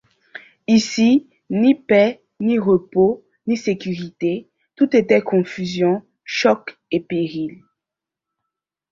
[0.65, 7.61] Ici, ni paix, ni repos, ni sécurité, tout était confusion, choc et péril.